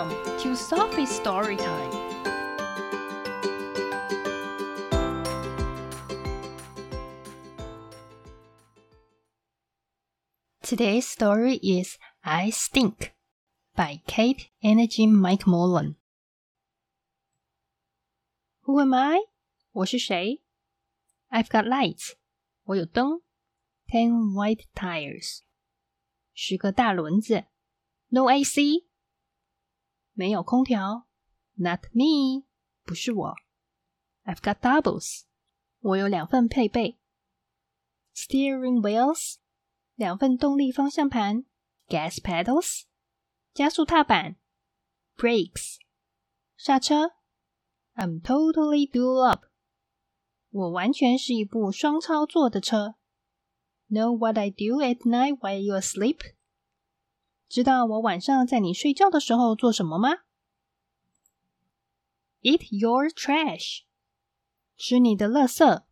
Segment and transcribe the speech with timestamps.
[0.00, 1.90] Welcome to Sophie's Story Time.
[10.62, 13.12] Today's story is I Stink
[13.76, 15.96] by Kate and Jim McMullan.
[18.62, 19.18] Who am I?
[19.72, 20.40] 我是谁
[21.28, 22.14] ？I've got lights.
[23.86, 25.40] ten white tires.
[26.32, 27.44] 十个大轮子。
[28.08, 28.89] No AC.
[30.19, 31.07] 没有空调，
[31.55, 32.45] Not me，
[32.83, 33.35] 不是我。
[34.23, 35.23] I've got doubles，
[35.79, 36.97] 我有两份配备。
[38.15, 39.35] Steering wheels，
[39.95, 41.45] 两份动力方向盘。
[41.87, 42.83] Gas pedals，
[43.53, 44.37] 加速踏板。
[45.15, 45.77] Brakes，
[46.57, 47.11] 刹车。
[47.95, 49.45] I'm totally dual up，
[50.49, 52.95] 我完全是一部双操作的车。
[53.89, 56.19] Know what I do at night while you asleep？
[57.49, 60.09] 知道我晚上在你睡觉的时候做什么吗？
[62.41, 63.83] Eat your trash，
[64.77, 65.83] 吃你的垃圾。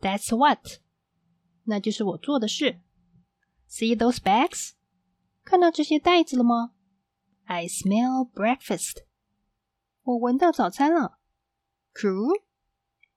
[0.00, 0.80] That's what，
[1.64, 2.80] 那就是我做的事。
[3.68, 4.72] See those bags？
[5.44, 6.72] 看到这些袋子了吗？
[7.44, 9.04] I smell breakfast，
[10.02, 11.18] 我闻到早餐了。
[11.94, 12.42] Crew，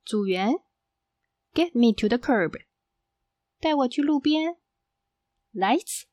[0.03, 0.59] 组员，
[1.53, 2.61] Get me to the curb，
[3.59, 4.57] 带我去路边。
[5.53, 6.03] Lights，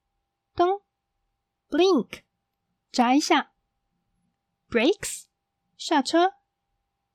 [0.55, 0.81] 灯。
[1.70, 2.22] Blink，
[2.92, 3.54] 眨一下。
[4.70, 5.26] Brakes，
[5.78, 6.34] 刹车。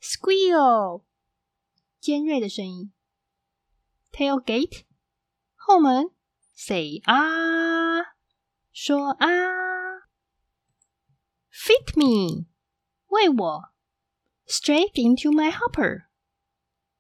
[0.00, 1.04] Squeal，
[2.00, 2.92] 尖锐的声音。
[4.10, 4.84] Tailgate，
[5.54, 6.10] 后门。
[6.54, 8.14] Say 啊，
[8.72, 9.28] 说啊。
[11.50, 12.46] Fit me，
[13.06, 13.72] 喂我。
[14.46, 16.06] Straight into my hopper，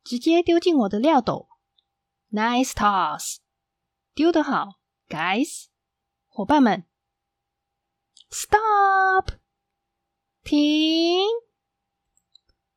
[0.04, 1.48] 直接丢进我的料斗。
[2.30, 3.38] Nice toss，
[4.14, 5.66] 丢得好，guys，
[6.28, 6.86] 伙伴们。
[8.31, 9.39] Stop！
[10.43, 11.19] 停！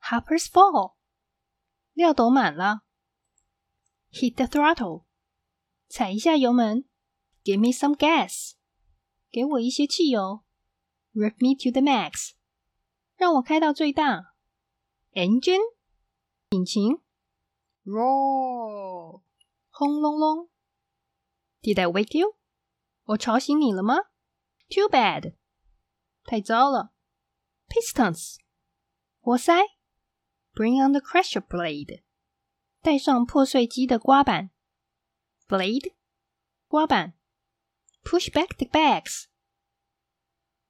[0.03, 0.94] Hoppers fall，
[1.93, 2.83] 料斗满了。
[4.12, 5.05] Hit the throttle，
[5.88, 6.84] 踩一下油门。
[7.44, 8.53] Give me some gas，
[9.31, 10.44] 给我一些汽油。
[11.12, 12.33] Rev me to the max，
[13.16, 14.34] 让我开到最大。
[15.12, 15.61] Engine，
[16.50, 17.00] 引擎。
[17.84, 19.22] Roar，
[19.71, 20.49] 轰隆隆。
[21.62, 22.37] Did I wake you？
[23.05, 23.97] 我吵醒你了吗？
[24.69, 25.34] Too bad。
[26.25, 26.93] 太糟了！
[27.69, 28.37] Pistons，
[29.21, 29.55] 活塞；
[30.55, 32.03] Bring on the crusher blade，
[32.81, 34.50] 带上破碎机的刮板；
[35.47, 35.94] Blade，
[36.66, 37.12] 刮板；
[38.03, 39.27] Push back the bags，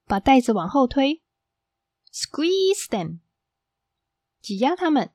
[0.04, 1.22] 把袋子往后推；
[2.12, 3.20] Squeeze them，
[4.40, 5.12] 挤压它们；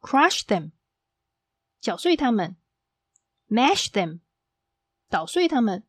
[0.00, 0.72] Crush them，
[1.80, 2.56] 搅碎它们；
[3.48, 4.20] Mash them，
[5.08, 5.82] 捣碎它们；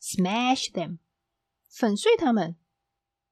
[0.00, 0.98] Smash them，
[1.68, 2.58] 粉碎它们。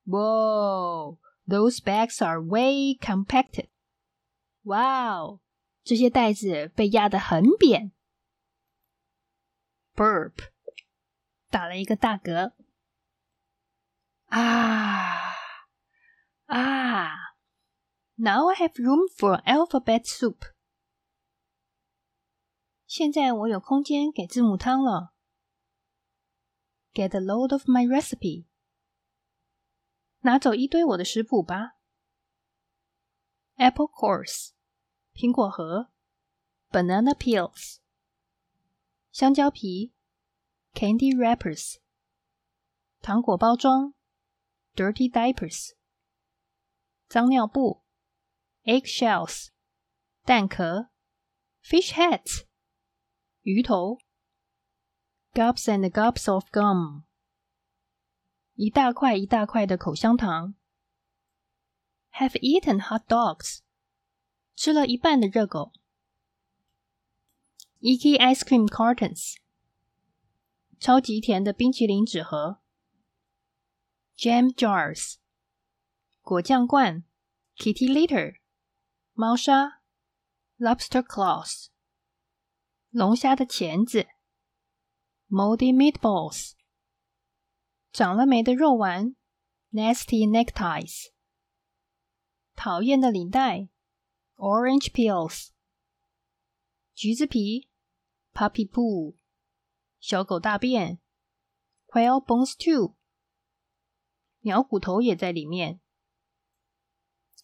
[0.09, 1.19] Whoa!
[1.47, 3.69] Those bags are way compacted.
[4.63, 5.41] Wow!
[5.83, 7.93] 这些袋子被压得很扁。
[9.95, 10.51] Burp，
[11.51, 12.53] 打了一个大嗝。
[14.27, 15.35] 啊
[16.47, 17.11] 啊！
[18.17, 20.53] Now I have room for alphabet soup。
[22.87, 25.15] 现在我有空间给字母汤了。
[26.93, 28.47] Get a load of my recipe。
[30.22, 31.78] 拿走一堆我的食谱吧。
[33.56, 34.52] Apple cores，
[35.14, 35.92] 苹果核
[36.70, 37.78] ；banana peels，
[39.12, 39.94] 香蕉皮
[40.74, 41.78] ；candy wrappers，
[43.02, 43.94] 糖果包装
[44.76, 45.76] ；dirty diapers，
[47.08, 47.84] 脏尿布
[48.64, 49.50] ；eggshells，
[50.24, 50.90] 蛋壳
[51.64, 52.46] ；fish heads，
[53.42, 54.00] 鱼头
[55.34, 57.09] ；gobs and gobs of gum。
[58.59, 60.55] 一大块一大块的口香糖。
[62.13, 63.61] Have eaten hot dogs，
[64.55, 65.73] 吃了一半的热狗。
[67.81, 69.35] Eky ice cream cartons，
[70.79, 72.61] 超级甜的冰淇淋纸盒。
[74.17, 75.17] Jam jars，
[76.23, 77.05] 果酱罐。
[77.57, 78.39] Kitty litter，
[79.13, 79.83] 猫砂。
[80.57, 81.67] Lobster claws，
[82.91, 84.07] 龙虾的钳子。
[85.29, 86.53] Moldy meatballs。
[87.92, 89.16] 长了霉的肉丸
[89.72, 91.08] ，nasty neckties，
[92.56, 93.70] 讨厌的领带
[94.36, 95.50] ，orange peels，
[96.94, 97.68] 橘子皮
[98.32, 99.16] ，puppy poo，
[100.00, 101.00] 小狗大便
[101.88, 102.96] ，quail bones too，
[104.42, 105.82] 鸟骨头也在里面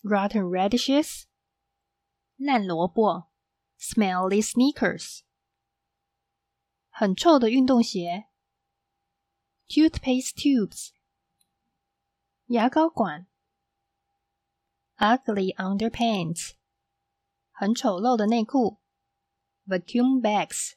[0.04, 1.24] ，rotten radishes，
[2.38, 3.32] 烂萝卜
[3.80, 5.22] ，smelly sneakers，
[6.90, 8.28] 很臭的运动鞋。
[9.69, 10.91] toothpaste tubes，
[12.47, 13.27] 牙膏管；
[14.97, 16.55] ugly underpants，
[17.53, 18.81] 很丑陋的内裤；
[19.65, 20.73] vacuum bags，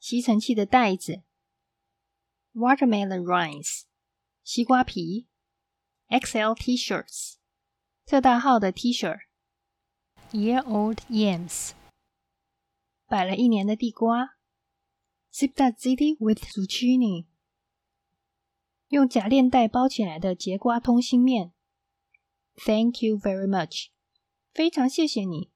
[0.00, 1.22] 吸尘器的袋子；
[2.52, 3.82] watermelon rinds，
[4.42, 5.28] 西瓜皮；
[6.08, 7.36] XL T-shirts，
[8.04, 9.16] 特大号的 T 恤；
[10.32, 11.74] year old yams，
[13.06, 14.34] 摆了一年的地瓜；
[15.32, 17.26] zip-ziti with zucchini。
[18.87, 21.53] 用假链带包起来的节瓜通心面。
[22.65, 23.87] Thank you very much，
[24.53, 25.51] 非常谢谢你。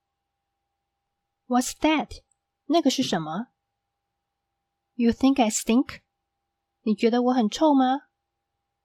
[1.48, 2.22] What's that？
[2.66, 3.48] 那个是什么
[4.96, 6.02] ？You think I stink？
[6.82, 8.04] 你觉得我很臭吗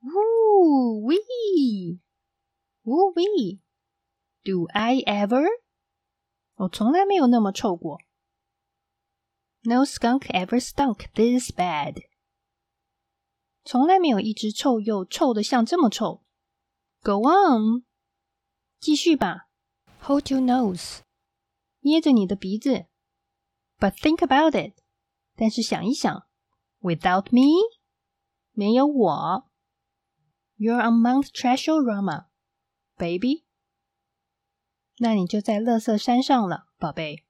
[0.00, 2.02] ？Woo wee，Woo
[3.14, 5.46] wee，Do I ever？
[6.54, 7.98] 我从来没有那么臭过。
[9.62, 12.02] No skunk ever stunk this bad。
[13.65, 16.23] 从来没有一只臭鼬臭的像这么臭。
[17.03, 17.85] Go on，
[18.79, 19.50] 继续吧。
[20.01, 21.01] Hold your nose，
[21.81, 22.88] 捏着你的鼻子。
[23.79, 24.73] But think about it，
[25.35, 26.27] 但是想一想，
[26.81, 27.79] Without me，
[28.51, 29.50] 没有我，
[30.57, 33.45] You're on Mount Trashorama，baby。
[34.97, 37.25] 那你就在乐色山上了，宝贝。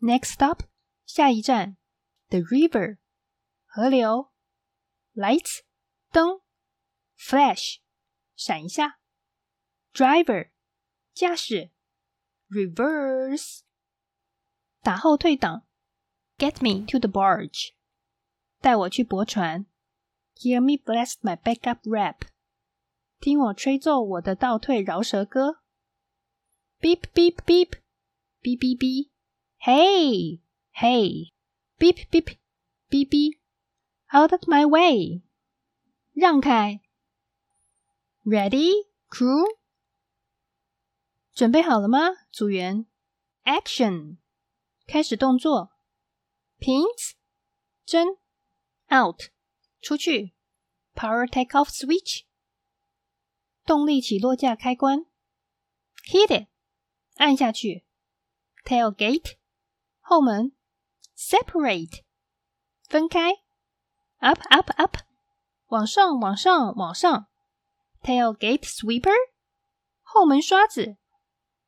[0.00, 0.60] Next stop，
[1.06, 1.76] 下一站，
[2.28, 2.98] The river，
[3.66, 4.27] 河流。
[5.15, 5.61] Lights
[6.11, 6.41] 灯
[7.17, 7.77] ，Flash
[8.35, 8.99] 闪一下
[9.93, 10.51] ，Driver
[11.13, 11.71] 驾驶
[12.49, 13.61] ，Reverse
[14.81, 15.65] 打后退档
[16.37, 17.73] ，Get me to the barge
[18.59, 19.65] 带我去驳船
[20.35, 22.27] ，Hear me blast my backup rap
[23.19, 25.61] 听我吹奏我的倒退饶舌歌
[26.79, 27.79] ，Beep beep beep
[28.41, 29.09] 哔哔哔
[29.59, 30.41] ，Hey
[30.73, 31.33] hey
[31.77, 32.37] beep beep
[32.89, 33.39] 哔哔。
[34.12, 35.22] Out of my way！
[36.12, 36.80] 让开。
[38.24, 38.70] Ready,
[39.08, 39.58] crew？
[41.34, 42.86] 准备好了吗，组员？
[43.44, 44.18] Action！
[44.86, 45.72] 开始动作。
[46.58, 47.12] Pins，
[47.84, 48.18] 针。
[48.88, 49.30] Out，
[49.80, 50.34] 出去。
[50.94, 52.22] Power takeoff switch，
[53.64, 55.06] 动力起落架开关。
[56.06, 56.48] Hit it，
[57.16, 57.84] 按下去。
[58.64, 59.36] Tailgate，
[59.98, 60.52] 后门。
[61.16, 62.02] Separate，
[62.88, 63.42] 分开。
[64.18, 64.96] Up, up, up，
[65.66, 67.28] 往上，往上，往上。
[68.02, 69.14] Tailgate sweeper，
[70.02, 70.96] 后门刷子。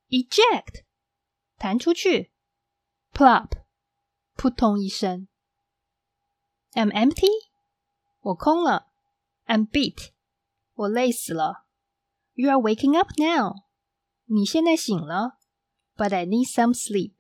[0.09, 0.85] Eject，
[1.57, 2.33] 弹出去。
[3.13, 3.51] Plop，
[4.35, 5.29] 扑通一声。
[6.73, 7.31] I'm empty，
[8.21, 8.93] 我空了。
[9.47, 10.11] I'm beat，
[10.75, 11.67] 我累死了。
[12.35, 13.65] You are waking up now，
[14.25, 15.39] 你现在醒了。
[15.97, 17.15] But I need some sleep，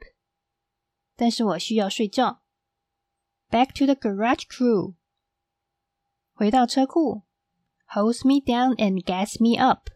[1.15, 2.43] 但是我需要睡觉。
[3.49, 4.95] Back to the garage crew。
[6.41, 7.23] 回到车库，
[7.89, 9.91] hose me down and gas me up。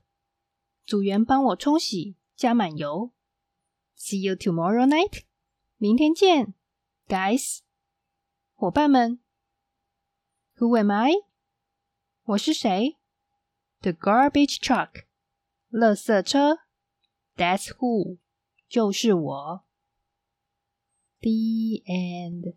[0.86, 3.12] 组员帮我冲洗，加满油。
[3.96, 5.24] See you tomorrow night。
[5.76, 6.54] 明天见，
[7.06, 7.60] guys。
[8.54, 9.20] 伙伴们，
[10.56, 11.12] Who am I？
[12.24, 12.98] 我是谁？
[13.80, 15.04] The garbage truck。
[15.70, 16.58] 垃圾车。
[17.36, 18.18] That's who。
[18.68, 19.64] 就是我。
[21.20, 22.56] The end。